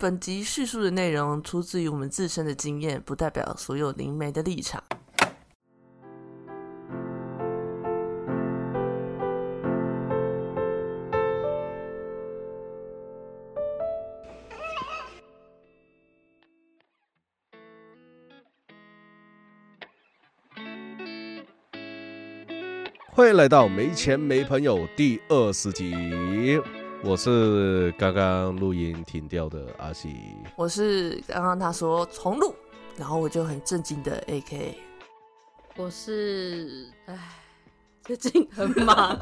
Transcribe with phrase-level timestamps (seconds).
[0.00, 4.82] 本集叙述的内容出自于我们自身的经验，不代表所有灵媒的立场。
[23.10, 25.92] 欢迎来到没钱没朋友第二十集，
[27.02, 30.14] 我是刚刚录音停掉的阿喜。
[30.56, 32.54] 我是刚刚他说重录，
[32.96, 34.78] 然后我就很震惊的 A K。
[35.76, 37.16] 我是唉，
[38.04, 39.18] 最近很忙，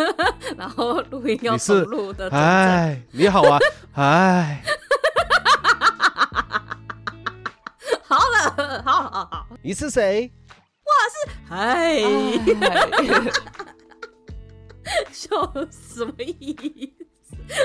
[0.58, 2.28] 然后录音要重录的。
[2.30, 3.58] 哎，你好啊，
[3.94, 4.62] 哎，
[8.02, 10.30] 好了，好好好，你是谁？
[11.48, 12.02] 嗨，哎
[15.10, 15.30] 笑
[15.70, 16.54] 什么意
[16.98, 17.01] 思？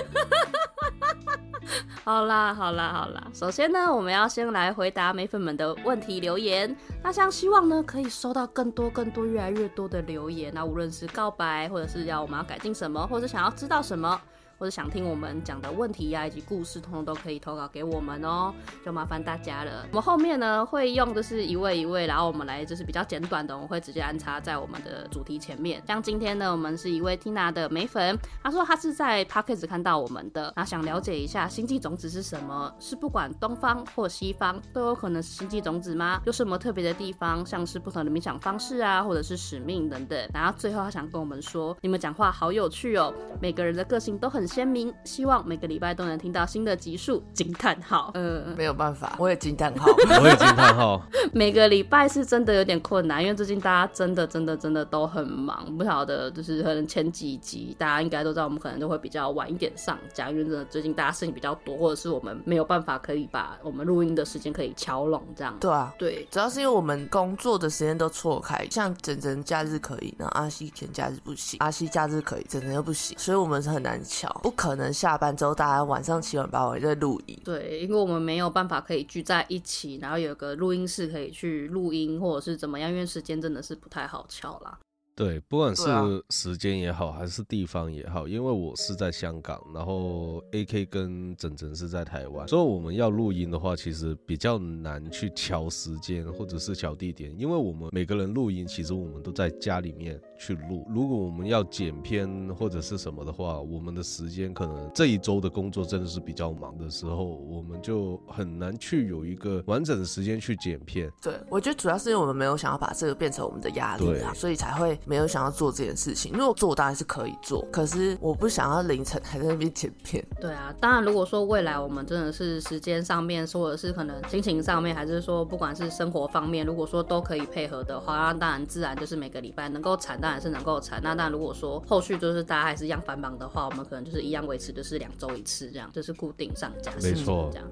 [2.04, 3.28] 好啦，好啦，好啦。
[3.34, 6.74] 首先呢，我们要先来回答美粉们的问题留言。
[7.04, 10.52] 那像希望呢，可以收到更多、更多、越来越多的留言。
[10.54, 14.22] 那无论是告白，或者是要我们要改进什么，或者想要知道什么，
[14.58, 18.54] 或者想听我们讲的问题呀、以及故事，通通都可以投稿给我们哦，
[18.86, 19.86] 就麻烦大家了。
[19.92, 25.82] 我们后面呢会用就是一位一位，然后我们来就是比较简短的，我们会直接安插在我们的主题前面。
[25.86, 32.74] 像今天呢，我们是一位 Tina 的美粉，她说她是在 p o c k e t 看到我们的，那想了解一下星际种子是什么？
[32.80, 36.22] 是不管东方或西方都有可能是星际种子吗？
[36.26, 37.46] 有什么特别的地方？
[37.46, 40.30] 像是不同的冥想方式啊，或者是使命等等。
[40.34, 47.22] 然后最后她想跟我们说，你们讲话好有趣哦，每个人的个性都很鲜明，希望每个礼拜都能听到新的集数。
[47.34, 49.86] 惊叹号，呃，没有办法，我也惊叹号。
[50.22, 51.02] 我也惊叹号。
[51.34, 65.56] 每个礼拜是真的有点困难，因为最近大家真的真的真的都很忙，不晓得就是可能前几集大家应该都知道，我们可能都会比较晚一点上架，因为真的最近大家事情比较多，或者是我们没有办法可以把我们录音的时间可以敲拢这样。
[65.60, 74.04] 对啊，对，主要是因为我们工作的时间都错开，像整整假日可以，然后阿西前假日不行，阿西假日可以，整整又不行，所以我们是很难
[74.42, 77.40] 不可能下班之后大家晚上七晚八晚在录音。
[77.44, 84.78] 对，因为我们没有办法可以聚在一起，然后有个录音室可以去录音，或者是怎么样，因为时间真的是不太好敲啦。
[85.18, 85.84] 对，不管是
[86.30, 100.86] 时间也好，还是地方也好，因为我是在香港，然后 A K 跟整整是在台湾，所以我们要录音的话，其实比较难去调时间或者是调地点，因为我们每个人录音，其实我们都在家里面去录。
[100.88, 111.12] 如果我们要剪片或者是什么的话，我们的时间可能这一周的工作真的是比较忙的时候，我们就很难去有一个完整的时间去剪片。
[111.24, 116.32] 对，我觉得主要是因为我们没有想要把这个变成我们的压力啊，所以才会没有想要做这件事情。
[116.34, 120.24] 如果做，当然是可以做，可是我不想要凌晨还在那边剪片。
[120.40, 131.02] 对啊，当然，如果说未来我们真的是时间上面，或者是可能心情上面，还是说不管是生活方面，如果说都可以配合的话，那当然自然就是每个礼拜能够产，当然是能够产。
[131.02, 137.68] 那当然，如果说后续就是大家还是一样繁忙的话，我们可能就是一样维持，就是两周一次这样，就是固定上架时间没错这样。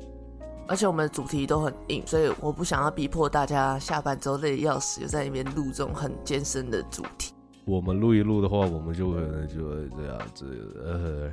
[0.67, 7.33] 而且我们的主题都很硬，所以我不想要逼迫大家下班之后累得要死，就在那边录这种很艰深的主题。
[7.65, 10.45] 我们录一录的话，我们就可能就会这样子，
[10.83, 11.31] 呃。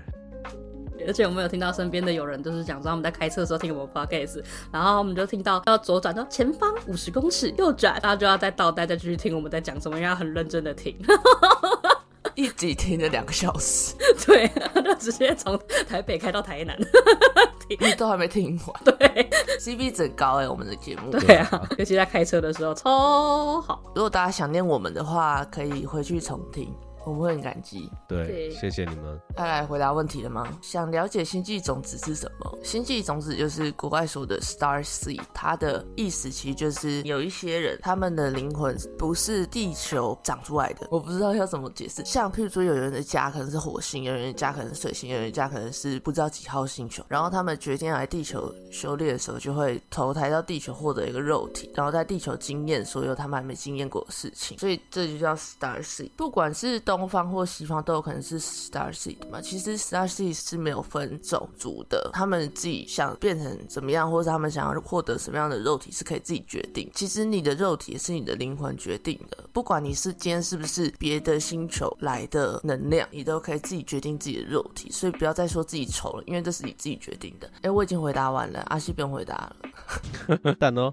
[1.07, 4.41] 而且我们有听到身边的有人就是讲说他们在开车的时候听我们 podcast，
[4.71, 10.97] 然后我们就听到要左转到前方五十公尺右转，大家就要再倒带再继续听我们在讲什么，要很认真的听。
[12.37, 13.95] 一集听了两个小时，
[14.25, 16.79] 对，他就直接从台北开到台南。
[17.81, 21.11] 你都还没听完 对，CP 值高哎、我们的节目。
[21.11, 23.83] 对啊，尤其在开车的时候超好。
[23.95, 26.73] 如果大家想念我们的话，可以回去重听，
[27.05, 27.91] 我们会很感激。
[28.09, 29.21] 对，对谢谢你们。
[29.37, 30.47] 他来回答问题了吗？
[30.61, 32.59] 想了解星际种子是什么？
[32.63, 42.05] 星际种子就是国外说的 star seed，它的意思其实就是有一些人他们的灵魂不是地球长出来的，我不知道要怎么解释。
[42.05, 56.11] 像譬如说，有人的家可能是火星，有人的家可能是水星，有人的家可能是不知道几号星球，然后他们决定来地球修炼的时候，就会投胎到地球获得一个肉体，然后在地球经验所有他们还没经验过的事情，所以这就叫 star seed。
[56.17, 59.41] 不管是东方或西方，都有可能是 star seed 嘛。
[59.41, 66.91] 其实 star seed 是没有分种族的，他们自己想变成怎么样，或者他们想要获得什么样的肉体，是可以自己决定。
[66.95, 74.91] 其实你的肉体也是你的灵魂决定的，不管你是今天是不是别的星球来的能量，你都可以自己决定自己的肉体。
[74.91, 77.51] 所以不要再说自己丑了，因为这是你自己决定的。
[77.63, 79.57] 哎，我已经回答完了，阿西不用回答了。
[80.59, 80.93] 但哦，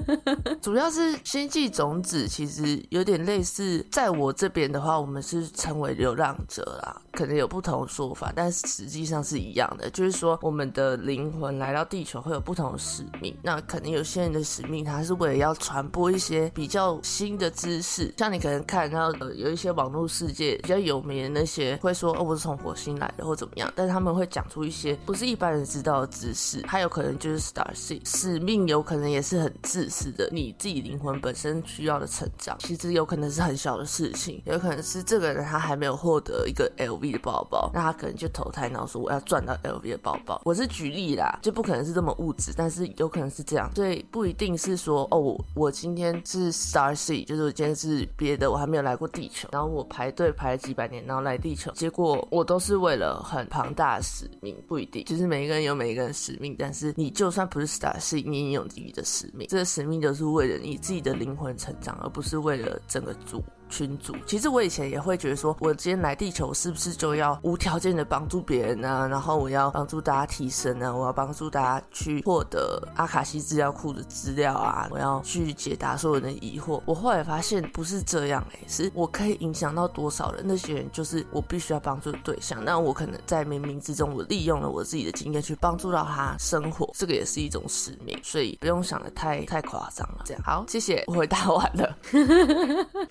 [0.60, 9.90] 主要是星际种子其实有点类似，在我这边的话，我们是称为流浪者啦，可能有不同说法，但是实际上是一样的。
[9.90, 13.36] 就是说，我们的灵魂来到地球会有不同的使命。
[13.42, 26.62] 那可能有些人的使命，他是为了要传播一些比较新的知识，像你可能看到呃有一些网络世界比较有名的那些，会说哦我是从火星来的或怎么样，但是他们会讲出一些不是一般人知道的知识。
[26.66, 40.40] 还有可能就是 Star Seed 使命，有可能也是很自私的，你自己灵魂本身需要的成长，其实有可能是很小的事情，有可能是这个人他还没有获得一个 LV 的包包，那他可能就投胎，然后说我要赚到 LV 的包包。
[40.44, 63.42] 我是举例啦，就不可能是这么物质，但是有可能是这样，所以不一定是说哦，我今天是 Star C，就是我今天是别的，我还没有来过地球，然后我排队排了几百年，然后来地球，结果我都是为了很庞大的使命，不一定，就是每一个人有每一个人使命，但是你就算不是 Star C 是你有自己的使命，这个使命就是为了你自己的灵魂成长，而不是为了整个组。
[63.72, 69.08] 群主，其实我以前也会觉得说，我今天来地球是不是就要无条件的帮助别人呢？
[69.10, 70.94] 然后我要帮助大家提升呢？
[70.94, 74.86] 我要帮助大家去获得阿卡西资料库的资料啊？
[74.90, 76.82] 我要去解答所有人的疑惑。
[76.84, 80.44] 我后来发现不是这样哎，是我可以影响到多少人？
[80.46, 82.62] 那些人就是我必须要帮助的对象。
[82.62, 88.18] 那我可能在冥冥之中，我利用了我自己的经验去帮助到他生活，这个也是一种使命。
[88.22, 90.22] 所以不用想的太太夸张了。
[90.24, 91.96] 这样好，谢谢，我回答完了。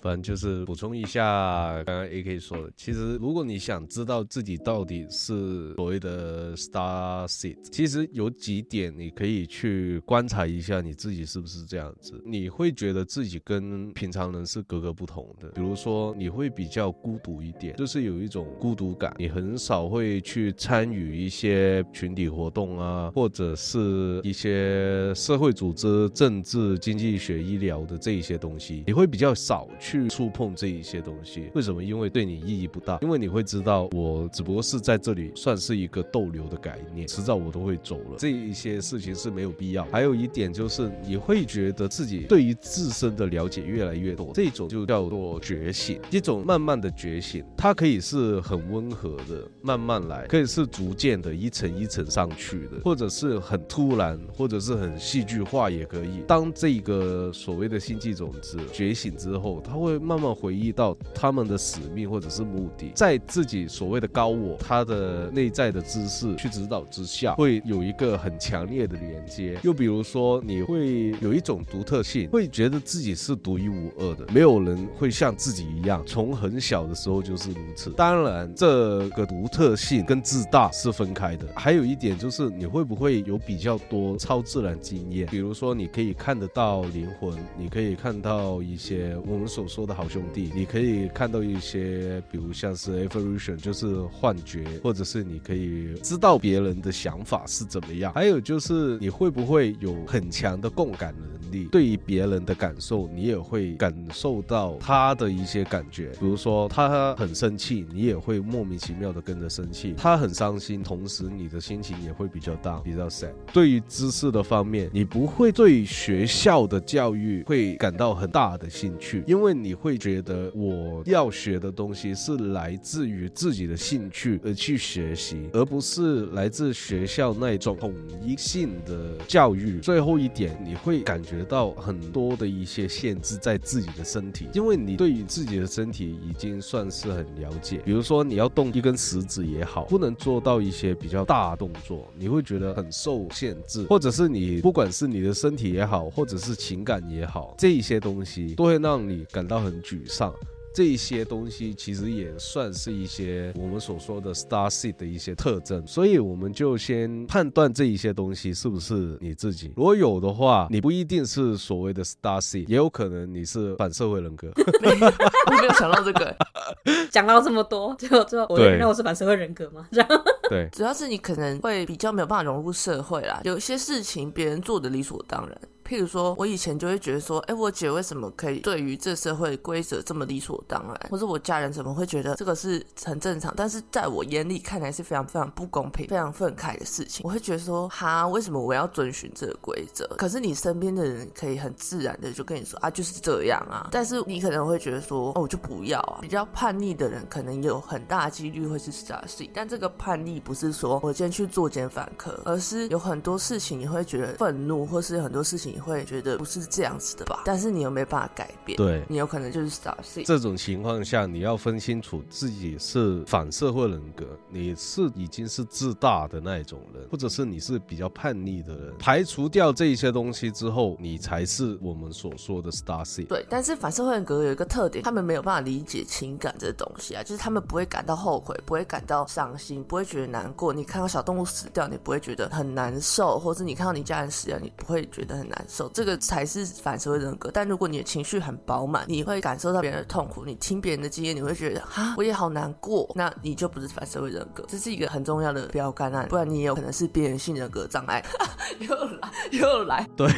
[0.02, 12.20] 反正就是补充一下刚刚 A K 说的，其实如果你想知道自己到底是所谓的 Star Seed，其实有几点你可以去观察一下你自己是不是这样子。
[12.24, 31.50] 你会觉得自己跟平常人是格格不同的，比如说你会比较孤独一点，就是有一种孤独感，你很少会去参与一些群体活动啊，或者是一些社会组织、政治、经济学、医疗的这一些东西，你会比较少去触碰这一些东西。
[31.54, 31.82] 为什么？
[31.82, 39.84] 因为对你意义不大，因为你会知道，我只不过是在这里算是一个逗留的概念，迟早我都会走了，这一些事情是没有必要。
[39.86, 56.22] 还有一点就是，你会觉得自己对于自身的了解越来越多，这种就叫做觉醒，一种慢慢的觉醒，它可以是很温和的，慢慢来，可以是逐渐的，一层一层上去的，或者是很突然，或者是很戏剧化也可以。
[56.26, 69.58] 当这个所谓的星际种子觉醒之后，它会慢们回忆到他们的使命或者是目的，在自己所谓的高我他的内在的知识去指导之下，会有一个很强烈的连接。
[69.62, 77.90] 又比如说，你会有一种独特性，会觉得自己是独一无二的，没有人会像自己一样，从很小的时候就是如此。
[77.90, 81.46] 当然，这个独特性跟自大是分开的。
[81.56, 85.26] 还有一点就是，你会不会有比较多超自然经验？
[85.26, 98.12] 比如说，你可以看得到灵魂，你可以看到一些我们所说的好兄弟，你可以看到一些，比如像是 evolution，就是幻觉，或者是你可以知道别人的想法是怎么样。
[98.12, 101.64] 还有就是，你会不会有很强的共感能力？
[101.72, 106.10] 对于别人的感受，你也会感受到他的一些感觉。
[106.20, 113.32] 比如说，他很生气，你也会莫名其妙的跟着生气；他很伤心，同时你的心情也会比较大比较 sad。
[113.50, 129.78] 对于知识的方面，你不会对学校的教育会感到很大的兴趣，因为你会觉得我要学的东西是来自于自己的兴趣而去学习，而不是来自学校那种统一性的教育。
[129.78, 137.76] 最后一点，你会感觉到很多的一些限制在自己的身体，因为你对于自己的身体已经算是很了解。
[137.84, 150.32] 比如说，你要动一根食指也好，不能做到一些比较大动作，你会觉得很受限制，或者是你不管是你的身体也好，或者是情感也好，这一些东西都会让你感到很沮丧。
[150.74, 159.70] 这一些东西其实也算是一些我们所说的 star seed 的一些特征，所以我们就先判断这一些东西是不是你自己。
[159.76, 164.50] 如果有的话，你不一定是所谓的 star seed，也有可能你是反社会人格。
[164.56, 166.34] 我没有想到这个，
[167.12, 169.86] 讲到这么多，最后最后我对原来我是反社会人格吗？
[169.92, 170.08] 这样
[170.48, 183.52] 对，主要是你可能会比较没有办法融入社会啦，有些事情别人做的理所当然，譬如说，我以前就会觉得说，哎，我姐为什么可以对于这社会规则这么理所当然，或者我家人怎么会觉得这个是很正常？
[183.56, 187.22] 但是在我眼里看来是非常非常不公平、非常愤慨的事情。
[187.24, 190.06] 我会觉得说，哈，为什么我要遵循这个规则？
[190.18, 193.88] 可是你身边的人可以很自然的就跟你说，啊，就是这样啊。
[193.90, 196.18] 但是你可能会觉得说，哦，我就不要啊。
[196.22, 207.42] 比较叛逆的人可能有很大几率会是 star C，但这个叛逆不是说我今天去作奸反科，而是有很多事情你会觉得愤怒，或是很多事情你会觉得不是这样子的吧？
[207.46, 209.94] 但是你又没办法改变，对你有可能就是 star。
[210.24, 218.94] 这种情况下，你要分清楚自己是反社会人格，你是已经是自大的那一种人，或者是你是比较叛逆的人。
[218.98, 223.24] 排除掉这一些东西之后，你才是我们所说的 star C。
[223.24, 230.72] 对，但是反社会人格有一个特点，他们没有办法理解情感这东西啊，就是他们不会感到后悔，不会感到伤心，不会觉得难过。
[230.72, 235.88] 你看到小动物死掉，你不会觉得很难受，或者你看到你家人死掉，你不会觉得很难受。
[235.90, 237.50] 这个才是反社会人格。
[237.52, 244.64] 但如果你的情绪很饱满，你会感受到别人的痛苦，你听别人的经验，你会觉得啊，我也好难过，那你就不是反社会人格。
[244.68, 248.24] 这是一个很重要的标杆啊，不然你也有可能是边缘性人格障碍。
[248.80, 250.28] 又来又来，对，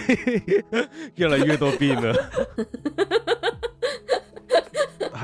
[1.16, 2.14] 越来越多病了。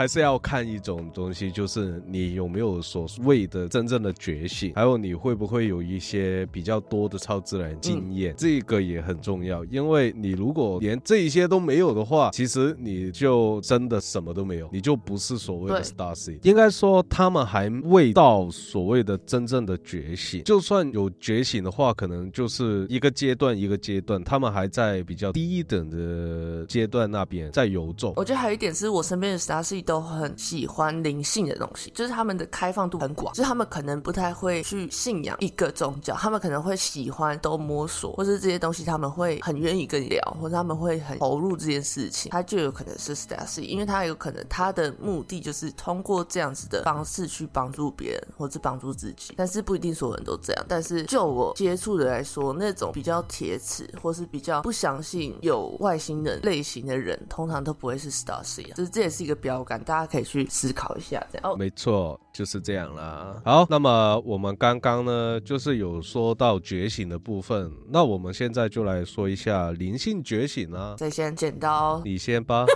[0.01, 9.63] 还是要看一种东西，就是你有没有所谓的真正的觉醒，还有你会不会有一些比较多的超自然经验，这个也很重要。
[9.67, 16.15] 因为你如果连这一些都没有的话，其实你就真的什么都没有，你就不是所谓的 Star。
[16.45, 28.15] 应该说他们还未到所谓的真正的觉醒，就算有觉醒的话，可能就是一个阶段一个阶段，他们还在比较低等的阶段那边在游走。
[28.17, 29.61] 我觉得还有一点是我身边的 Star。
[29.91, 50.65] 都很喜欢灵性的东西，就是他们的开放度很广，就是他们可能不太会去信仰一个宗教，他们可能会喜欢都摸索，或是这些东西他们会很愿意跟你聊，或者他们会很投入这件事情，他就有可能是 Stacy，因为他有可能他的目的就是通过这样子的方式去帮助别人或者帮助自己，但是不一定所有人都这样。
[50.69, 59.81] 但是就我接触的来说，那种比较铁齿或是比较不相信有外星人类型的人，通常都不会是 Stacy，就是这也是一个标杆。
[59.85, 63.35] 大家可以去思考一下，这样哦，没错，就是这样啦。
[63.45, 70.95] 好，那么我们刚刚呢，就是有说到觉醒的部分，那我们现在就来说一下灵性觉醒啊。
[70.99, 72.67] 再先剪刀，你先吧，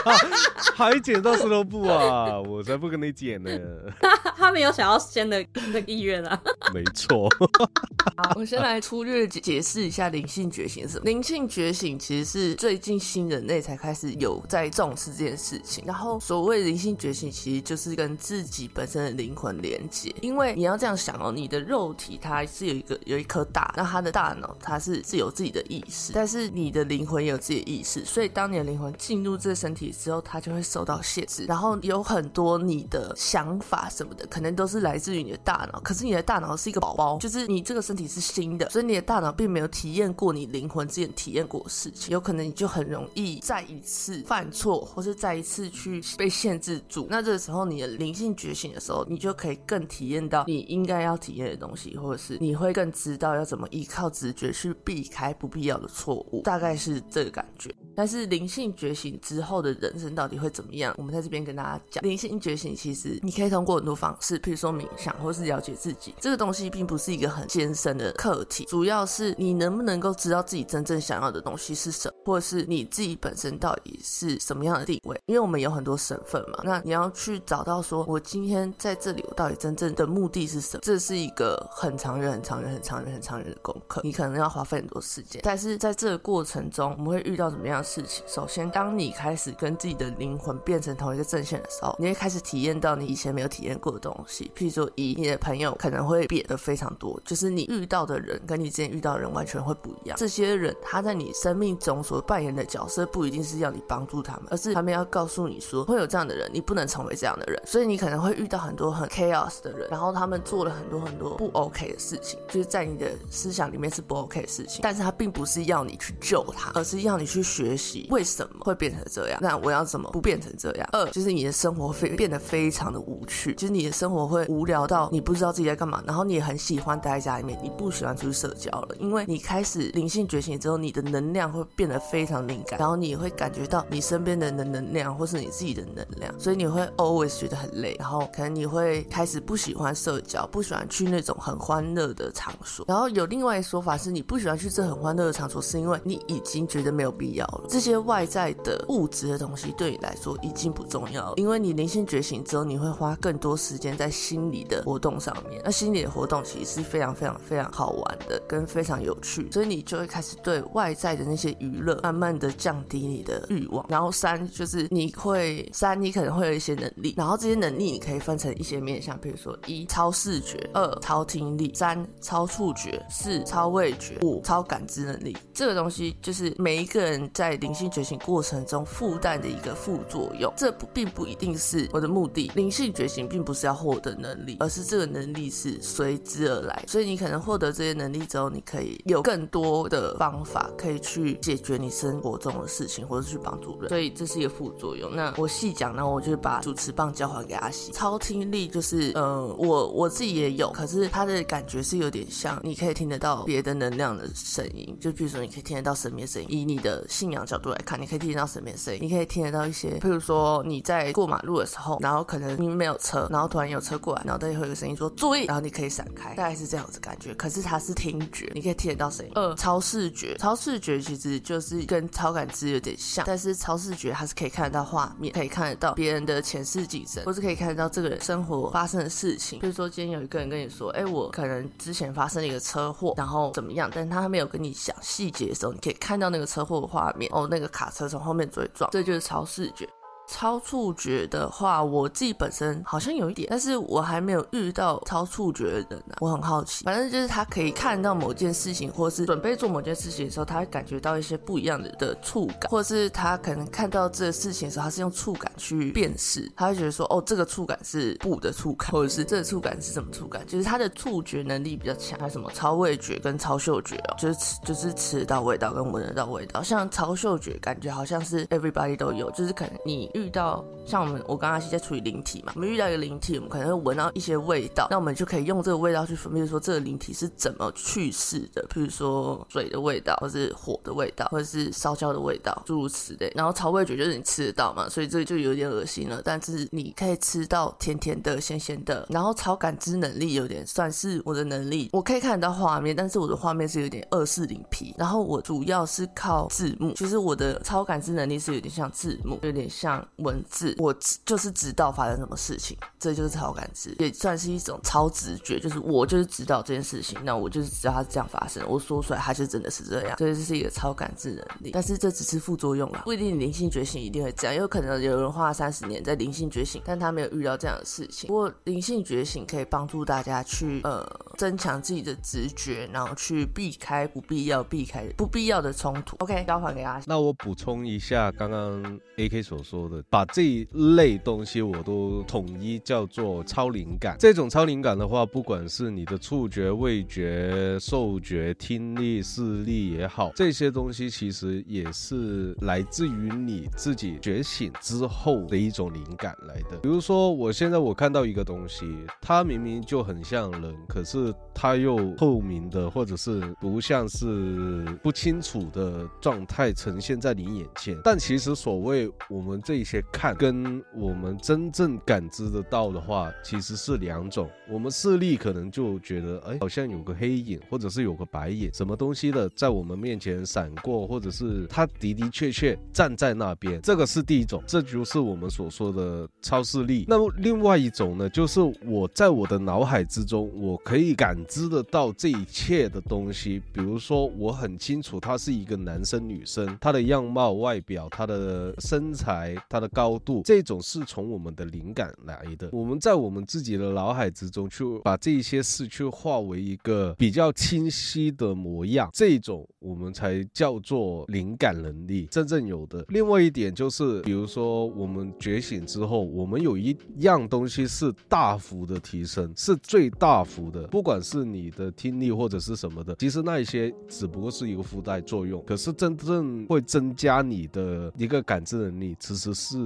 [0.76, 2.40] 还剪刀石头布啊？
[2.40, 3.50] 我才不跟你剪呢。
[4.36, 6.40] 他没有想要先的的意愿啊。
[6.72, 7.28] 没错。
[8.16, 11.04] 好，我先来粗略解释一下灵性觉醒是什么。
[11.04, 20.12] 灵性觉醒其实是最近新人类才开始有在重视这件事情，然后所谓灵性觉醒，其实就是跟自己本身的灵魂连接。
[20.20, 31.44] 因为你要这样想哦，你的肉体它是有一个有一颗大，那它的大脑它是是有自己的意识，但是你的灵魂也有自己的意识，所以当你的灵魂进入这个身体之后，它就会受到限制。
[31.44, 35.78] 然后有很多你的想法什么的，可能都是来自于你的大脑。
[35.78, 47.06] 可是你的大脑是一个宝宝，就是你这个身体是新的，所以你的大脑并没有体验过你灵魂之前体验过的事情，有可能你就很容易再一次犯错，或是再一次去被限制住。
[47.10, 57.70] 那这个时候你的灵性觉醒的时候，你就可以更体验到你应该要体验的东西，或者是你会更知道要怎么依靠直觉去避开不必要的错误，大概是这个感觉。
[57.96, 60.94] 但是灵性觉醒之后的人生到底会怎么样？
[60.98, 66.14] 我们在这边跟大家讲，灵性觉醒其实你可以通过很多方式，譬如说冥想，或是了解自己。
[66.20, 75.18] 这个东西并不是一个很艰深的课题，主要是你能不能够知道自己真正想要的东西是什么，或是你自己本身到底是什么样的定位。
[75.26, 80.80] 因为我们有很多身份嘛，那你要去找到说，我今天在这里，我到底真正的目的是什么？
[80.82, 85.40] 这是一个很长远、很长远、很长远、很长远的功课，你可能要花费很多时间。
[85.44, 88.24] 但是在这个过程中，我们会遇到怎么样事情？
[88.26, 94.50] 首先，当你开始跟自己的灵魂变成同一个阵线的时候，你会开始体验到你以前没有体验过的东西。
[94.56, 100.18] 譬如说，以你的朋友可能会变得非常多，就是你遇到的人跟你之前遇到的人完全会不一样。
[100.18, 107.62] 这些人他在你生命中所扮演的角色，不一定是要你帮助他们，而是他们要告诉你说，会有这样的人，你不能成为这样的人。
[107.64, 120.88] 所以你可能会遇到很多很 chaos 的人，然后他们做了很多很多不 OK 的事情，就是在你的思想里面是不 OK 的事情，但是他并不是要你去救他，而是要你去学习为什么会变成这样，那我要怎么不变成这样？
[120.92, 163.84] 二就是你的生活非变得非常的无趣，就是你的生活会无聊到你不知道自己在干嘛，然后你也很喜欢待在家里面，你不喜欢出去社交了，因为你开始灵性觉醒之后，你的能量会变得非常敏感，然后你会感觉到你身边的人的能量或是你自己的能量，所以你会 always 觉得很累，然后可能你会开始不喜欢社交，不喜欢去那种很欢乐的场所，然后有另外一说法是你不喜欢去这很欢乐的场所，是因为你已经觉得没有必要了，这些外在的物质的东西对你来说已经不重要，因为你灵性觉醒之后，你会花更多时间在心理的活动上面，那心理的活动其实是非常非常非常好玩的，跟非常有趣，所以你就会开始对外在的那些娱乐慢慢的降低你的欲望。
[163.88, 175.36] 然后三就是你会三，你可能会有一些能力，然后这些能力你可以分成一些面向，比如说一超视觉，二超听力，三超触觉，四超味觉，五超感知能力。
[175.52, 182.50] 这个东西就是每一个人在灵性觉醒过程中附带的一个副作用，这不并不一定是我的目的。
[182.54, 186.84] 灵性觉醒并不是要获得能力，而是这个能力是随之而来。
[186.86, 193.88] 所以你可能获得这些能力之后，你可以有更多的方法可以去解决你生活中的事情，或者去帮助人。
[193.88, 195.14] 所以这是一个副作用。
[195.14, 197.92] 那我细讲呢，我就把主持棒交还给阿西。
[197.92, 206.46] 超听力就是，呃，我我自己也有，可是它的感觉是有点像，你可以听得到别的能量的声音，就比如说你可以听得到神秘声音。
[206.48, 217.34] 以你的信仰角度来看，你可以听得到神秘声音，你可以听得到一些，譬如说你在过马路的时候，然后可能明明没有车，然后突然有车过来，然后都会有个声音说注意，然后你可以闪开，大概是这样子感觉。
[217.34, 219.32] 可是它是听觉，你可以听得到声音。
[219.34, 229.58] 二超视觉，超视觉其实就是跟超感知有点像，但是超视觉它是可以看得到画面，可以看得到别人的前世今生，或是可以看得到这个人生活发生的事情。
[229.60, 237.25] 比如说今天有一个人跟你说，哎，我可能之前发生了一个车祸，然后怎么样，但是他没有跟你讲细节的时候，你可以看到那个车祸的画面。
[237.32, 239.88] 哦，那个卡车从后面追撞，这就是超视觉。
[240.28, 246.16] 超触觉的话，我自己本身好像有一点，但是我还没有遇到超触觉的人呢。
[246.20, 262.18] 我很好奇，反正就是他可以看到某件事情，或是准备做某件事情的时候，他会感觉到一些不一样的的触感，或者是他可能看到这个事情的时候，他是用触感去辨识，他会觉得说，哦，这个触感是布的触感，或者是这个触感是什么触感，就是他的触觉能力比较强。
[262.18, 266.62] 还有什么超味觉跟超嗅觉哦，就是吃就是吃到味道跟闻得到味道。
[266.62, 270.10] 像超嗅觉，感觉好像是 everybody 都有，就是可能你。
[270.16, 283.30] 遇到像我们，我刚刚是在处理灵体嘛，我们遇到一个灵体，我们可能会闻到一些味道，那我们就可以用这个味道去分辨说这个灵体是怎么去世的，比如说水的味道，或是火的味道，或者是烧焦的味道，诸如此类。
[283.34, 289.06] 然后草味觉就是你吃得到嘛，所以这就有点恶心了，但是你可以吃到甜甜的、咸咸的。
[289.10, 294.94] 然后超感知能力有点算是我的能力，我可以看得到画面，但是我的画面是有点二四零 P。
[294.96, 300.05] 然后我主要是靠字幕，其实我的超感知能力是有点像字幕，有点像。
[300.16, 300.94] 文字，我
[301.24, 311.70] 就是知道发生什么事情，这就是超感知，也算是一种超直觉，就是我就是知道这件事情，那我就是知道它是这样发生，我说出来它就真的是这样，所以这是一个超感知能力。
[311.72, 318.28] 但是这只是副作用啦，不一定灵性觉醒一定会这样，有可能有人花了三十年在灵性觉醒，但他没有遇到这样的事情。
[318.28, 326.16] 不过灵性觉醒可以帮助大家去呃增强自己的直觉，然后去避开不必要、避开不必要的冲突。
[326.20, 329.95] OK，交还给阿那我补充一下刚刚 AK 所说的。
[330.08, 334.16] 把这一类东西我都统一叫做超灵感。
[334.18, 346.76] 这种超灵感的话，不管是你的触觉、味觉、嗅觉、听力、视力也好，这些东西其实也是来自于你自己觉醒之后的一种灵感来的。
[346.82, 348.86] 比如说，我现在我看到一个东西，
[349.20, 357.96] 它明明就很像人，可是它又透明的，或者是不像是不清楚的状态呈现在你眼前。
[358.02, 360.02] 但其实所谓我们这些。
[360.12, 364.48] 看跟我们真正感知得到的话，其实是两种。
[364.68, 377.04] 我们视力可能就觉得，哎，好像有个黑影，或者是有个白影，什么东西的在我们面前闪过，或者是它的的确确站在那边，这个是第一种，这就是我们所说的超视力。
[377.08, 383.62] 那么另外一种呢，就是我在我的脑海之中，我可以感知得到这一切的东西。
[383.72, 392.70] 比如说，我很清楚他是一个男生、女生，他的样貌、外表、他的身材，它的高度，这种是从我们的灵感来的。
[392.72, 403.04] 我们在我们自己的脑海之中去把这些事去化为一个比较清晰的模样，这种我们才叫做灵感能力真正有的。
[403.08, 415.62] 另外一点就是，比如说我们觉醒之后，我们有一样东西是大幅的提升，是最大幅的，不管是你的听力或者是什么的，其实那一些只不过是一个附带作用。
[415.66, 419.76] 可是真正会增加你的一个感知能力，其实是是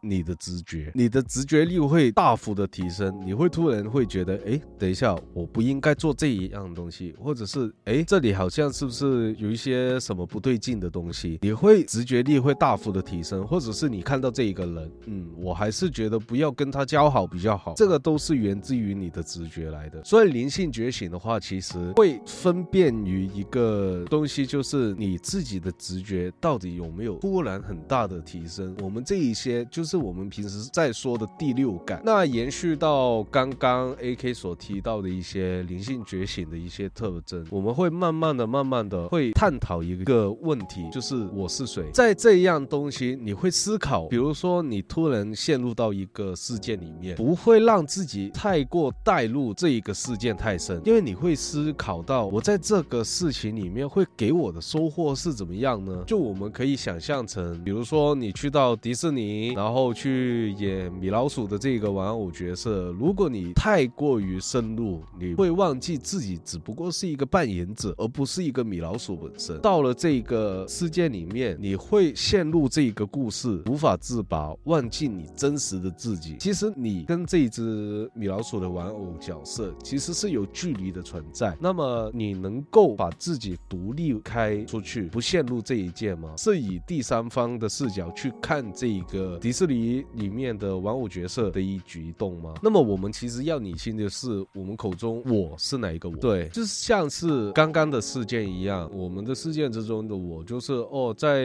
[0.00, 3.12] 你的直觉，你的直觉力会大幅的提升。
[3.24, 11.38] 你会突然会觉得，哎，等一下，我不应该做这一样东西，或者是，哎，这里好像是不是有一些什么不对劲的东西？
[11.42, 17.74] 你会直觉力会大幅的提升，或者是你看到这一个人，嗯，我还是觉得不要跟他交好比较好。
[17.74, 20.04] 这个都是源自于你的直觉来的。
[20.04, 28.76] 所以灵性觉醒的话，其实会分辨于一个东西，就是你自己的直觉到底有没有突然很大的提升。
[28.82, 32.02] 我们这一些就是我们平时在说的第六感。
[32.04, 41.84] 那延续到刚刚 A K 所提到的一些灵性觉醒的一些特征，我们会慢慢的、慢慢的会探讨一个问题，就是我是谁。
[41.92, 56.04] 在这样东西，你会思考，比如说你突然陷入到一个事件里面，不会让自己太过带入这一个事件太深，因为你会思考到我在这个事情里面会给我的收获是怎么样呢？
[56.06, 69.60] 就我们可以想象成，比如说你去到迪士尼，然后去演米老鼠的这个玩偶角色，如果你太过于深入，你会忘记自己只不过是一个扮演者，而不是一个米老鼠本身。
[69.60, 76.36] 到了这个世界里面，你会陷入这个故事，无法自拔，忘记你真实的自己。
[76.38, 81.56] 其实你跟这只米老鼠的玩偶角色其实是有距离的存在。
[81.60, 86.34] 那么你能够把自己独立开出去，不陷入这一件吗？
[86.36, 92.54] 是以第三方的视角去看这个迪士尼里面的玩偶角色的一举一动吗？
[92.62, 96.16] 那么我们其实要理清的是，我们口中我是哪一个我？
[96.16, 101.42] 对，就是像是刚刚的事件一样，我们的事件之中的我，就是哦，在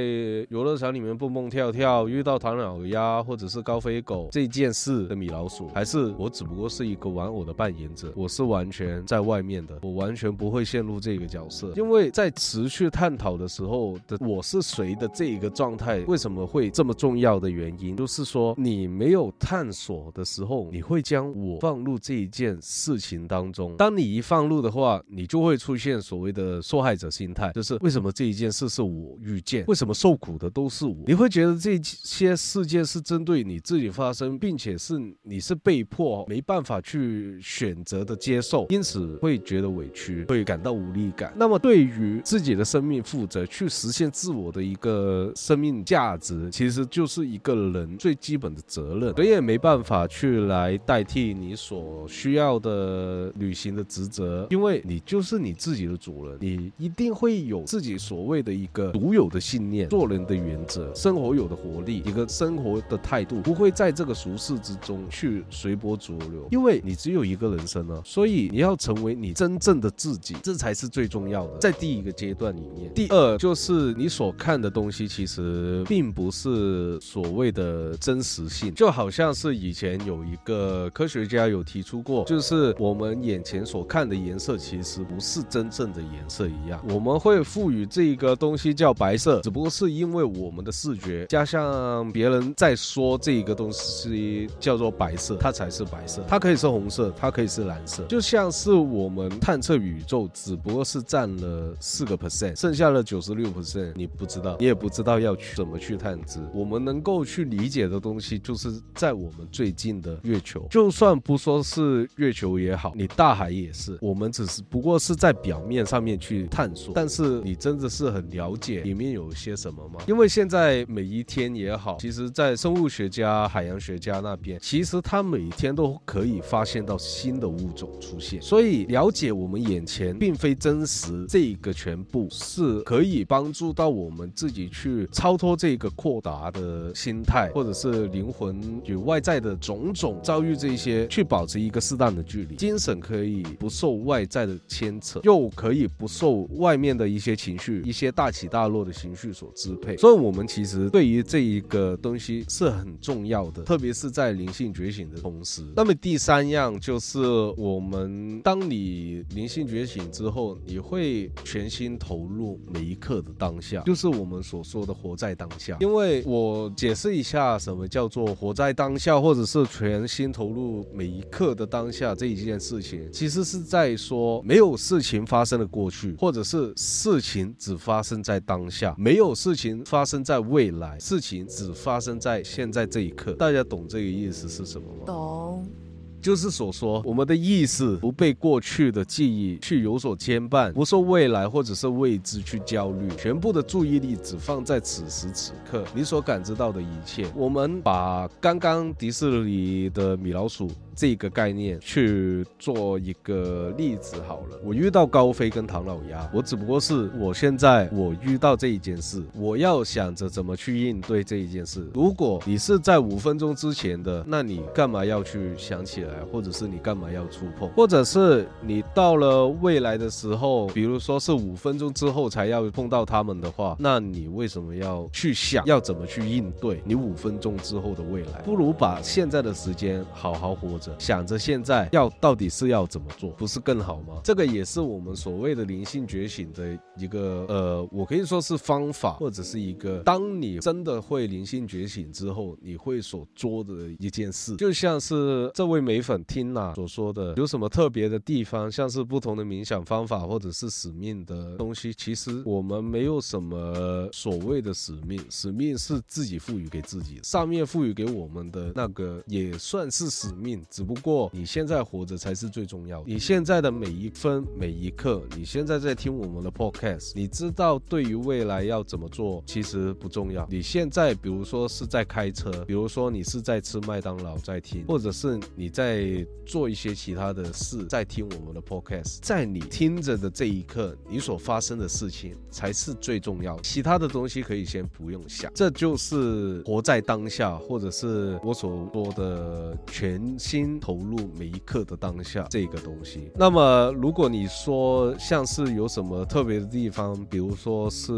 [0.49, 23.75] 游乐场里面蹦蹦跳跳，遇到唐老鸭或者是高飞狗这件事的米老鼠，还是我只不过是一个玩偶的扮演者，我是完全在外面的，我完全不会陷入这个角色，因为在持续探讨的时候的我是谁的这一个状态，为什么会这么重要的原因，就是说你没有探索的时候，你会将我放入这一件事情当中。
[23.78, 30.95] 当你一放入的话，你就会出现所谓的受害者心态，就是为什么这一件事是我遇见，为什么受苦的都是我？
[31.08, 41.34] 你会觉得这些事件是针对你自己发生，并且是你是被迫没办法去选择的接受，因此会觉得委屈，会感到无力感。
[41.38, 71.58] 那么对于自己的生命负责，去实现自我的一个生命价值，其实就是一个人最基本的责任，谁也没办法去来代替你所需要的履行的职责，因为你就是你自己的主人，你一定会有自己所谓的一个独有的信念、做人的原则、生活有的活力、一个生活的态度，不会在这个俗世之中去随波逐流，因为你只有一个人生啊，所以你要成为你真正的自己，这才是最重要的。
[71.60, 106.39] 在第一个阶段里面，第二就是你所看的东西其实并不是所谓的真实性，就好像是以前有一个科学家有提出过，就是我们眼前所看的颜色其实不是真正的颜色一样，我们会赋予这一个东西叫白色，只不过是因为我们的视觉加上别人在说这一个东西叫做白色，它才是白色，它可以是红色，它可以是蓝色，就像是我们探测宇宙只不过是占了四个 percent，剩下的九十六 percent 你不知道，你也不知道要去怎么去探知。
[106.53, 116.93] 我们能够够去理解的东西，就是在我们最近的月球，就算不说是月球也好，你大海也是，我们只是不过是在表面上面去探索。
[116.93, 120.00] 但是你真的是很了解里面有些什么吗？
[120.08, 128.39] 因为现在每一天也好，其实在生物学家、海洋学家那边，其实他每天都可以发现到新的物种出现。
[128.41, 142.55] 所以了解我们眼前并非真实，这个全部是可以帮助到我们自己去超脱这个扩大的心态，或者是灵魂与外在的种种遭遇这些，去保持一个适当的距离。
[142.55, 149.95] 精神可以不受外在的牵扯，又可以不受外面的一些情绪、一些大起大落的情绪所支配。
[149.95, 155.65] 所以，我们其实对于这一个东西是很重要的，特别是在灵性觉醒的同时。
[155.75, 157.19] 那么第三样就是
[157.55, 165.77] 我们，当你灵性觉醒之后，你会全心投入每一刻的当下，就是我们所说的活在当下。
[165.79, 183.34] 因为我简解释一下什么叫做活在当下，或者是全心投入每一刻的当下这一件事情，其实是在说没有事情发生的过去，或者是事情只发生在当下，没有事情发生在未来，事情只发生在现在这一刻。
[183.34, 185.04] 大家懂这个意思是什么吗？
[185.06, 185.88] 懂。
[186.21, 197.25] 就是所说，我们的意识不被过去的记忆去有所牵绊，不受未来或者是未知去焦虑，全部的注意力只放在此时此刻你所感知到的一切。
[197.36, 200.69] 我们把刚刚迪士尼的米老鼠。
[200.99, 204.59] 这个概念去做一个例子好了。
[204.62, 211.88] 我遇到高飞跟唐老鸭，我只不过是我现在我遇到这一件事，我要想着怎么去应对这一件事。
[211.93, 228.41] 如果你是在五分钟之前的，那你干嘛要去想起来，或者是你干嘛要触碰，或者是你到了未来的时候，比如说是五分钟之后才要碰到他们的话，那你为什么要去想要怎么去应对你五分钟之后的未来？
[228.43, 230.88] 不如把现在的时间好好活着。
[230.97, 234.19] 想着现在要到底是要怎么做，不是更好吗？
[234.23, 244.56] 这个也是我们所谓的灵性觉醒的一个呃，我可以说是方法，或者是一个当你真的会灵性觉醒之后，你会所做的一件事。
[244.56, 260.60] 就像是这位美粉听娜所说的，有什么特别的地方，像是不同的冥想方法或者是使命的东西，其实我们没有什么所谓的使命，使命是自己赋予给自己，上面赋予给我们的那个也算是使命。
[260.69, 263.05] 只不过你现在活着才是最重要的。
[263.08, 270.47] 你现在的每一分每一刻，你现在在听我们的 podcast，你知道对于未来要怎么做，其实不重要。
[270.49, 283.60] 你现在比如说是在开车，比如说你是在吃麦当劳在听，或者是你在做一些其他的事在听我们的 podcast，在你听着的这一刻，你所发生的事情才是最重要。
[283.62, 290.80] 其他的东西可以先不用想，这就是活在当下，或者是我所说的全心。
[290.80, 293.32] 投入每一刻的当下这个东西。
[293.36, 298.12] 那么，如果你说像是有什么特别的地方，比如说是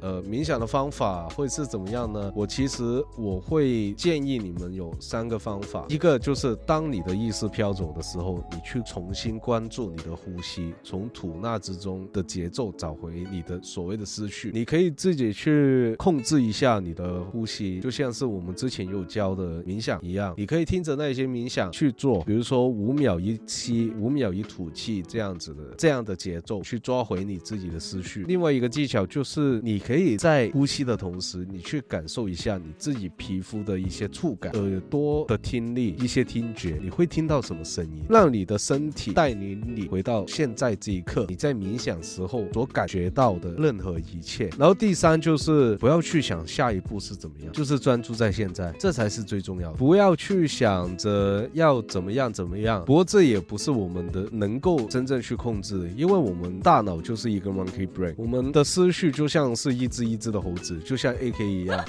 [0.00, 2.32] 呃冥想的方法会是怎么样呢？
[2.34, 14.50] 我其实我会建议你们有三个方法，一个就是当你的意识飘走的时候，你去重新关注你的呼吸，从吐纳之中的节奏找回你的所谓的思绪。
[14.52, 21.88] 你可以自己去控制一下你的呼吸，就像是我们之前有教的冥想一样，你可以听着那些冥想去。
[21.98, 28.22] 做，比如说五秒一吸，五秒一吐气这样子的这样的节奏去抓回你自己的思绪。
[28.28, 44.48] 另外一个技巧就是，你可以在呼吸的同时，你去感受一下你自己皮肤的一些触感，耳朵的听力，一些听觉，你会听到什么声音，让你的身体带领你回到现在这一刻，你在冥想时候所感觉到的任何一切。
[44.56, 49.78] 然后第三就是不要去想下一步是怎么样，就是专注在现在，这才是最重要的。
[49.78, 51.67] 不要去想着要。
[51.88, 52.32] 怎么样？
[52.32, 52.84] 怎么样？
[52.84, 61.84] 不过这也不是我们的能够真正去控制，的，因为我们大脑就是一个 monkey brain，我们的思绪就像是一只一只的猴子，就像 AK 一样。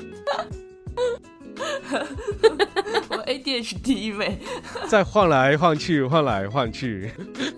[3.10, 4.38] 我 ADHD 呗，
[4.88, 7.12] 再晃来晃去，晃来晃去，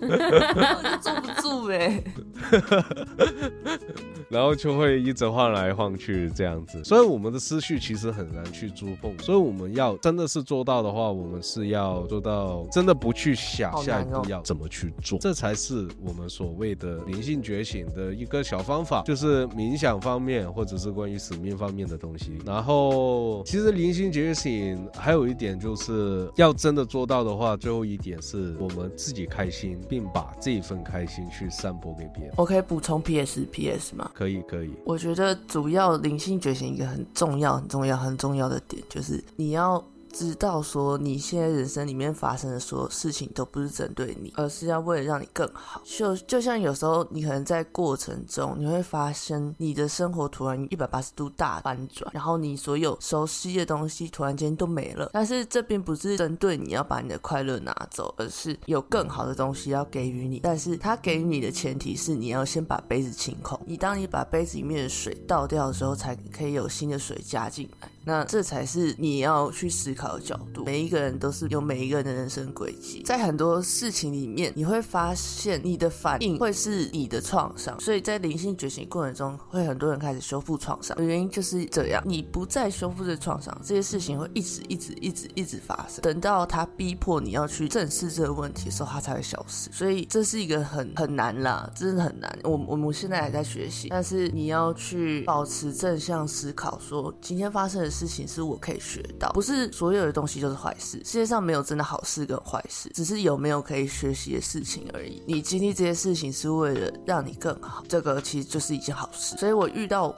[1.00, 2.02] 坐不住呗。
[4.32, 9.14] 然后就会一直晃来晃去这样子，所以我们的思绪其实很难去触碰。
[9.18, 22.38] 所以我们要真的是做到的话，我们是要做到真的不去想下一步要怎么去做，这才是我们所谓的灵性觉醒的一个小方法，就是冥想方面或者是关于使命方面的东西。
[22.46, 32.32] 然后其实灵性觉醒还有一点就是要真的做到的话，最后一点是我们自己开心，并把这份开心去散播给别人。
[32.38, 34.10] 我可以补充 PS PS 吗？
[34.22, 39.82] 可以可以，我觉得主要灵性觉醒一个很重要、很重要、很重要的点就是你要。
[40.12, 45.82] 知道说你现在人生里面发生的所有事情都不是针对你，而是要为了让你更好。
[45.84, 55.10] 就就像有时候你可能在过程中你会发生你的生活突然一百八十度大翻转，然后你所有熟悉的东西突然间都没了。
[55.12, 60.40] 但是这并不是针对你要把你的快乐拿走，而是有更好的东西要给予你。
[60.40, 63.58] 但是他给予你的前提是你要先把杯子清空。
[63.64, 67.88] 你当你把杯子里面的水倒掉的时候，才可以有新的水加进来。
[68.04, 70.64] 那这才是你要去思考的角度。
[70.64, 77.78] 每一个人都是有每一个人的人生轨迹，在很多事情里面，你会发现你的反应会是你的创伤。
[77.80, 82.02] 所以在灵性觉醒过程中，会很多人开始修复创伤原因就是这样。
[82.04, 86.02] 你不再修复这创伤，这些事情会一直一直一直一直发生。
[86.02, 89.70] 等到他逼迫你要去正视这个问题的时候，他才会消失。
[89.72, 92.36] 所以这是一个很很难啦，真的很难。
[92.42, 97.91] 我我们现在还在学习，但是你要去保持正向思考，说今天发生的。
[97.92, 100.96] 事情是我可以学到，不是所有的东西就是坏事。
[101.04, 105.22] 世界上没有真的好事跟坏事，只是有没有可以学习的事情而已。
[105.26, 109.36] 你经历这些事情是为了让你更好，这个其实就是一件好事。
[109.36, 110.12] 所以我遇到。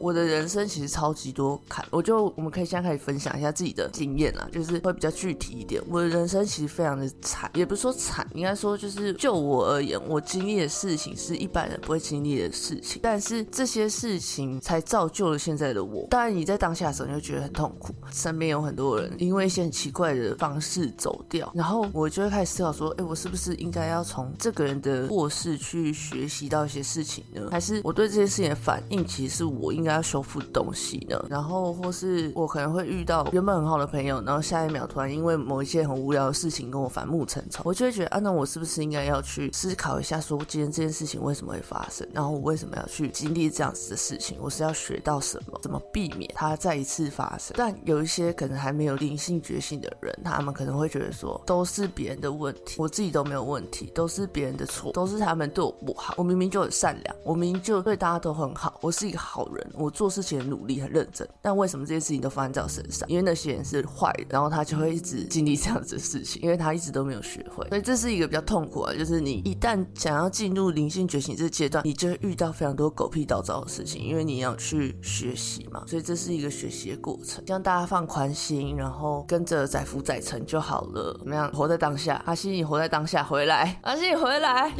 [0.00, 5.82] 我的人生其实超级多坎，我就我们可以现在开始分享一下自己的经验啦，就是会比较具体一点。
[5.88, 16.06] 我的人生其实非常的惨，也不是说惨，应该说就是就我而言，我经历的事情是一般人不会经历的事情，但是这些事情才造就了现在的我。
[16.10, 27.48] 当然你在当下的时候你会觉得很痛苦，身边有很多人因为一些很奇怪的方式走掉，然后我就会开始思考说，哎，我是不是应该要从这个人的过世去学习到一些事情呢？
[27.50, 29.87] 还是我对这些事情的反应，其实是我应该。
[29.94, 44.38] 要修复东西呢，然后或是我可能会遇到原本很好的朋友，然后下一秒突然因为某一些很无聊的事情跟我反目成仇，我就会觉得啊，那我是不是应该要去思考一下，说今天这件事情为什么会发生，然后我为什么要去经历这样子的事情？
[44.40, 45.58] 我是要学到什么？
[45.62, 47.54] 怎么避免它再一次发生？
[47.56, 63.08] 但有一些可能还没有灵性觉醒的人，他们可能会觉得说，都是别人的问题，我自己都没有问题，都是别人的错，都是他们对我不好，我明明就很善良，我明明就对大家都很好，我是一个好人，我做事情很努力、很认真，但为什么这些事情都发生在我身上？
[63.08, 68.92] 因为那些人是坏的，然后他就会一直经历这样子的事情，因为他一直都没有学会，所以这是一个比较痛苦啊。
[68.92, 77.44] 就是你一旦想要进入灵性觉醒这个阶段，你就会遇到非常多狗屁倒灶的事情，因为你要去学习嘛，所以这是一个学习的过程。
[77.46, 81.16] 希望大家放宽心，然后跟着载福载沉就好了。
[81.18, 81.50] 怎么样？
[81.52, 84.72] 活在当下，阿西，你活在当下，回来，阿西，你回来。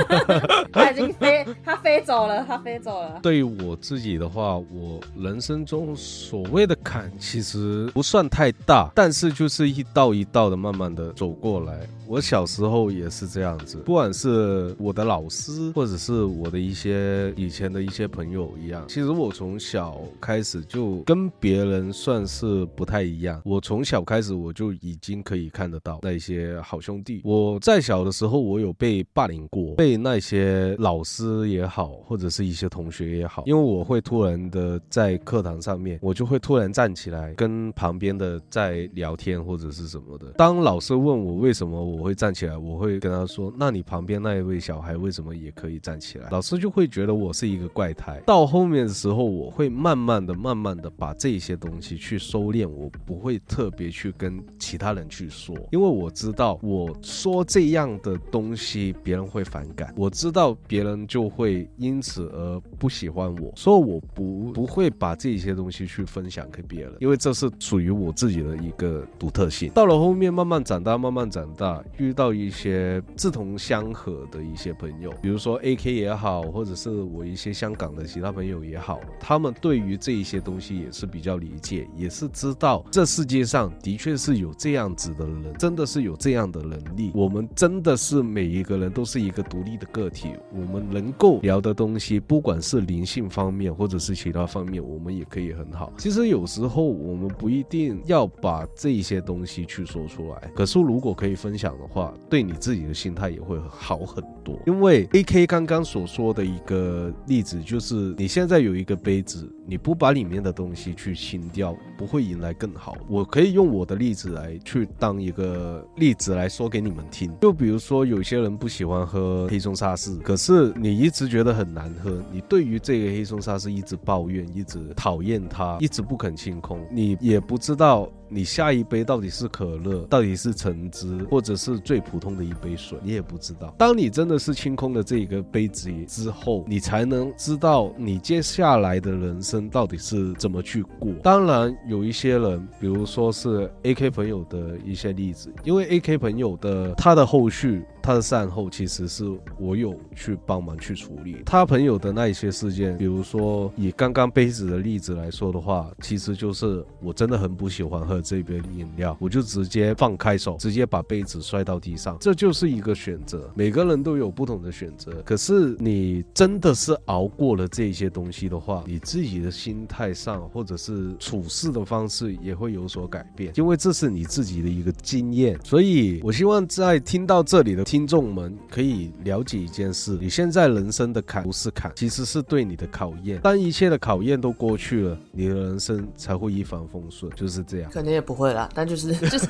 [0.72, 3.18] 他已经飞，他飞走了，他飞走了。
[3.22, 11.86] 对于我自己的话，我人生中所谓的坎，其实不算太大，但是就是一道一道的慢慢的走过来。
[12.10, 18.84] 我小时候也是这样子，不管是我的老师，或者是我的一些以前的一些朋友一样。
[18.88, 23.40] 其实我从小开始就跟别人算是不太一样。
[23.44, 27.20] 我从小开始我就已经可以看得到那些好兄弟。
[27.22, 40.26] 我在小的时候，我有被霸凌过，被那些老师也好，或者是一些同学也好，因为我会突然的在课堂上面，我就会突然站起来跟旁边的在聊天或者是什么的。
[40.32, 41.99] 当老师问我为什么我。
[42.00, 48.18] 我会站起来，我会跟他说：“那你旁边那一位小孩为什么也可以站起来？”老师就会觉得我是一个怪胎。
[48.24, 69.70] 到后面的时候，我会慢慢的、慢慢的把这些东西去收敛，我不会特别去跟其他人去说，因为我知道我说这样的东西别人会反感，我知道别人就会因此而不喜欢我，所以我不不会把这些东西去分享给别人，因为这是属于我自己的一个独特性。
[69.74, 71.84] 到了后面慢慢长大，慢慢长大。
[71.98, 87.10] 遇到一些志同相合的一些朋友，比如说 A K 也好，或者是我一些香港的其他朋友也好，他们对于这一些东西也是比较理解，也是知道这世界上的确是有这样子的人，真的是有这样的能力。
[87.14, 95.92] 我们真的是每一个人都是一个独立的个体，我们能够聊的东西，不管是灵性方面或者是其他方面，我们也可以很好。
[95.96, 101.70] 其实有时候我们不一定要把这一些东西去说出来，可是如果可以分享。
[101.80, 104.58] 的话，对你自己的心态也会好很多。
[104.66, 112.96] 因为 A K 刚刚所说的一个例子，就是你现在有一个杯子，你不把里面的东西去清掉，不会迎来更好。
[113.08, 117.32] 我可以用我的例子来去当一个例子来说给你们听。
[117.40, 128.08] 就比如说，有些人不喜欢喝黑松沙士，可是你一直觉得很难喝，你对于这个黑松沙士一直抱怨，一直讨厌它，一直不肯清空，你也不知道。
[128.30, 133.74] 你下一杯到底是可乐，到底是橙汁，或者是最普通的一杯水，你也不知道。
[133.76, 141.12] 当你真的是清空了这一个杯子之后，你才能知道你接下来的人生到底是怎么去过。
[141.22, 147.84] 当然，有一些人，比如说是 A K 朋友的一些例子，因为 A K 朋友的他的后续。
[148.02, 149.24] 他的善后其实是
[149.58, 163.50] 我有去帮忙去处理他朋友的那一些事件，比如说以刚刚杯子的例子来说的话，其实就是我真的很不喜欢喝这杯饮料，我就直接放开手，直接把杯子摔到地上，这就是一个选择。
[163.54, 175.58] 每个人都有不同的选择，可是你真的是熬过了这些东西的话，你自己的心态上或者是处事的方式也会有所改变，因为这是你自己的一个经验。
[175.62, 177.84] 所以我希望在听到这里的。
[177.90, 183.40] 听众们可以了解一件事：你现在人生的坎不是坎，其实是对你的考验。
[183.40, 187.90] 当一切的考验都过去了，你的人生才会一帆风顺，就是这样。
[187.90, 189.48] 可能也不会啦，但就是就 是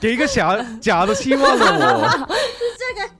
[0.00, 2.08] 给一个假假的希望的我。
[2.08, 2.18] 是
[2.78, 3.10] 这个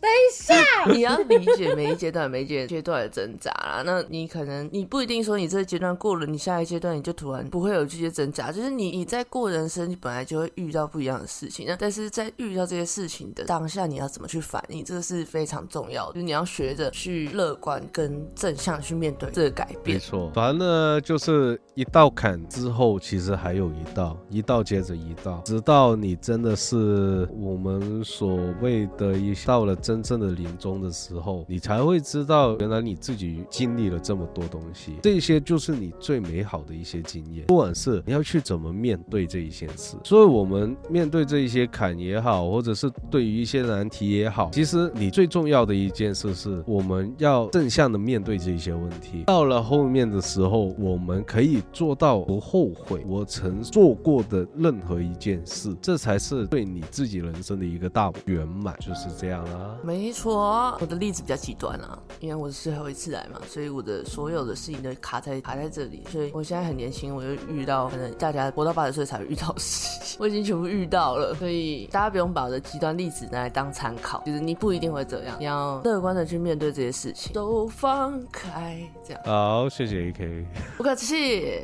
[0.00, 0.54] 等一下，
[0.92, 3.82] 你要理解每一阶段、每一阶阶段的挣扎啦。
[3.84, 8.52] 那你可能你不一定说你这个阶段过了，你下一阶段你就突然不会有这些挣扎。
[8.52, 11.66] 就是你你在过人生，你本来就会遇到不一样的事情。
[11.66, 16.14] 那但是在遇到这些事情的当下，你要怎么去反应，这个是非常重要的。
[16.14, 19.96] 就是你要学着去乐观跟正向去面对这个改变。
[19.96, 37.46] 没错，反正呢，就是一道坎之后，其实还有一道，一道接着一道，直到你真的是我们所谓的一到了真正的临终的时候，你才会知道，原来你自己经历了这么多东西，这些就是你最美好的一些经验。
[37.46, 49.24] 不管是你要去怎么面对这一件事，所以我们面对这一些坎也好，或者是对于一些难题也好，其实你最重要的一件事是，我们要正向的面对这些问题。
[49.24, 59.76] 到了后面的时候，我们可以做到不后悔我曾做过的任何一件事，这才是对你自己人生的一个大圆满，就是这样啦。
[59.82, 66.02] 没错，我的例子比较极端啊，因为我是最后一次来嘛，所以我的所有的事情都卡在卡在这里。
[66.10, 71.34] 所以我现在很年轻，我就遇到可能大家活到八十岁才会遇到的事情， 我已经全部遇到了。
[71.36, 79.22] 所以大家不用把我的极端例子拿来当参考，就是你不一定会这样，你要乐观的去面对这些事情，都放开，这样。
[79.24, 80.44] 好，谢谢 AK。
[80.76, 81.62] 不客气。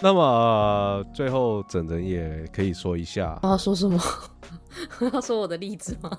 [0.00, 4.02] 那么最后整人也可以说一下，我要说什么？
[5.00, 6.10] 我要说我的例子吗？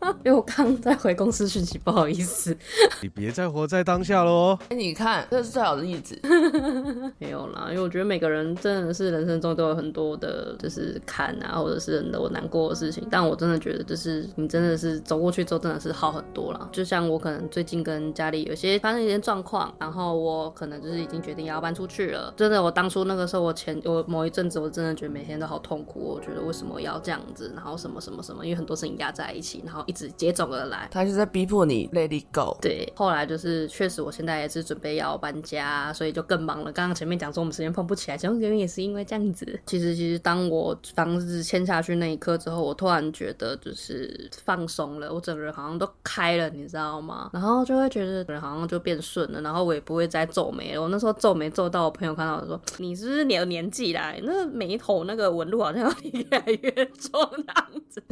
[0.24, 2.56] 因为我刚在回公司讯息，不好意思。
[3.02, 4.58] 你别再活在当下喽。
[4.68, 6.18] 哎，你看，这是最好的例子。
[7.18, 13.06] 没有啦，因为我觉得每个人真的是人生中都有很多的，就是坎啊，或者是很多难过的事情。
[13.10, 16.68] 但我真的觉得，就是你真的是走过去之后，真的是好很多了。
[16.72, 22.32] 就像我可能最近跟家里有些发生一些状况，然后我可能就是已经决定要搬出去了。
[22.36, 26.00] 真的，我当初那个时候，我前我某一阵子，我真的觉得每天都好痛苦。
[26.00, 27.52] 我觉得为什么要这样子？
[27.54, 28.44] 然后什么什么什么？
[28.44, 30.88] 因为很多事情压在一起，然后一直接踵而来。
[30.90, 32.56] 他就在逼迫你 let it go。
[32.62, 36.70] 对，后来就是确实，我现在也是准备要搬家，所以就更忙了。
[36.72, 39.60] 刚刚前面讲说我们时间碰不起来，其中原因也是因为这样子。
[39.66, 47.30] 其实，其实当我房子签下去那一刻之后，我突然觉得就是放松了，我整个人好像都开了，你知道吗？
[47.32, 50.82] 然后就会觉得人好像就变顺了，然后我也不会再皱眉了。
[50.82, 54.14] 我那时候皱眉皱到我朋友看到我说：“你是不是你的年纪啦？
[54.22, 58.02] 那眉头那个纹路好像越来越重这样子。”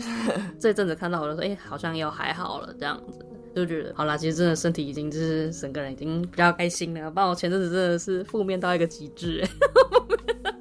[0.58, 3.24] 这阵子看到我就说：“哎，好像又还好了这样子。”
[3.56, 7.10] 就觉得好啦，其实真的身体已经就是整个人已经比较开心了。
[7.10, 9.50] 不然我前阵子真的是负面到一个极致哎。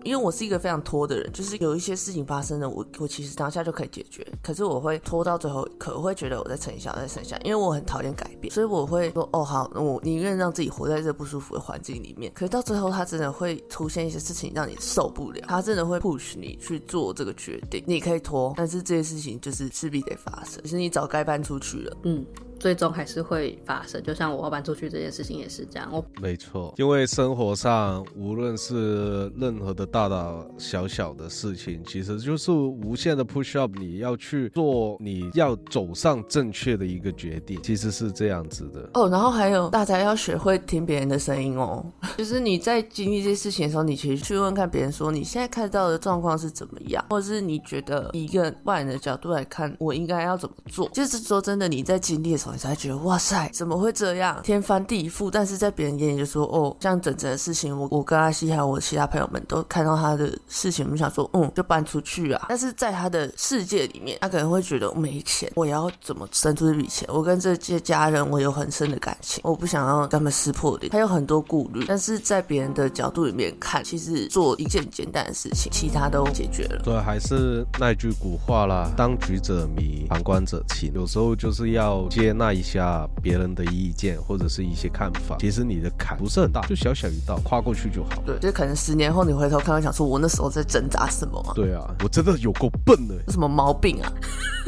[0.07, 12.31] 因为我是一个非常拖的人，就是有一些事情发生了，我我其实当下就可以解决，可是我会拖到最后，可会觉得我在撑一下，再撑一下，因为我很讨厌改变，所以我会说哦好，我宁愿让自己活在这不舒服的环境里面。
[12.33, 17.83] 可是到最后，它真的会出现一些事情让你受不了，它真的会 push 你去做这个决定。
[17.85, 21.97] 你可以拖，但是这些事情就是势必得发生，可是你早该搬出去了。
[22.03, 22.25] 嗯。
[22.59, 25.87] 最终还是会发生，就像我要搬出去这件事情也是这样。
[25.91, 38.89] 我没错，因为生活上无论是任何的大大小小的事情，其实就是无限的 push up，你要去做，你要走上正确的一个决定，其实是这样子的。
[38.93, 41.85] 哦，然后还有大家要学会听别人的声音哦，
[42.17, 50.89] 就是你在经历这些事情的时候，你其实去问看别人说你现在看到的状况是怎么样，或者是你觉得以一个外人的角度来看，我应该要怎么做？
[50.89, 52.46] 就是说真的，你在经历的时候。
[52.53, 55.29] 你才觉得哇塞，怎么会这样，天翻地覆？
[55.31, 62.45] 但是在别人眼里就说哦，像整整的事情，我我跟阿西还有我其他朋友们都看到他的事情，我们想说嗯，就搬出去啊。
[62.47, 67.07] 但是在他的世界里面，他可能会觉得没钱，我要怎么生出这笔钱？
[67.11, 71.83] 我跟这些家人，我有很深的感情，我不想要跟他们撕破脸，他有很多顾虑。
[71.87, 76.81] 但是在别人的角度里面看，其实做一件简单的事情，其他都解决了。
[76.83, 80.91] 对，还是那句古话啦，当局者迷，旁观者清。
[80.93, 82.36] 有时候就是要接。
[82.37, 88.21] 纳一下别人的意见或者是一些看法，其实你的坎不是很大，就小小一道，跨过去就好。
[88.25, 91.41] 对，就可能十年后你回头看，想说我那时候在挣扎什么？
[91.55, 94.11] 对啊，我真的有够笨的，有什么毛病啊？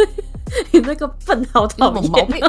[0.72, 2.42] 你那个笨好讨厌，毛病。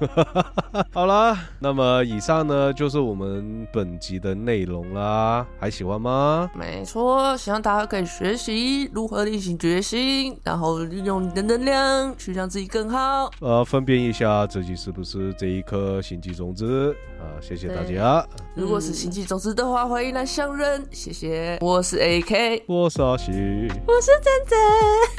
[0.92, 6.50] 好啦，那么以上呢就是我们本集的内容啦，还喜欢吗？
[6.54, 13.30] 没错，希望大家可以学习如何立行决心，然后利用你的能量去让自己更好。
[13.40, 16.96] 呃，分辨一下自己是不是这一颗星际种子。
[17.20, 18.26] 啊，谢谢大家。
[18.54, 21.58] 如果是星际种子的话，欢迎来相认，谢谢。
[21.60, 24.58] 我是 AK，我是阿喜，我是珍珍。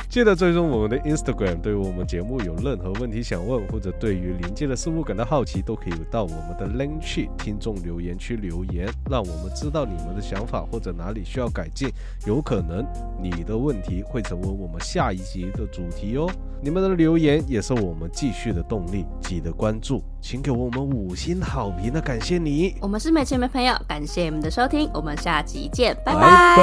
[0.10, 11.90] 记得追踪我们的 Instagram，对于我们节目有任何问题想问，或者对于临界的事物感到好奇，都可以到我们的 Link 去听众留言区留言，让我们知道你们的想法或者哪里需要改进。
[12.26, 12.86] 有可能
[13.22, 16.30] 你的问题会成为我们下一集的主题哦。
[16.64, 22.76] 你们的留言也是我们继续的动力，记得关注，请给我们五星好评的，感谢你。
[22.80, 26.22] 我们是没钱没朋友，感谢你们的收听，我们下集见，拜拜
[26.56, 26.62] 拜。